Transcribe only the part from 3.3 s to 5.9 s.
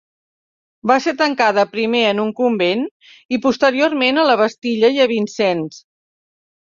i, posteriorment, a la Bastilla i Vincennes.